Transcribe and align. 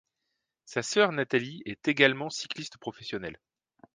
Sa 0.65 0.81
sœur 0.81 1.11
Natalie 1.11 1.61
est 1.67 1.87
également 1.87 2.31
cycliste 2.31 2.79
professionnelle. 2.79 3.37